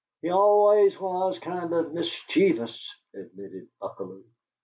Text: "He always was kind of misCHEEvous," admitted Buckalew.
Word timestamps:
"He 0.23 0.31
always 0.31 0.99
was 0.99 1.37
kind 1.37 1.71
of 1.73 1.91
misCHEEvous," 1.91 2.75
admitted 3.13 3.67
Buckalew. 3.79 4.23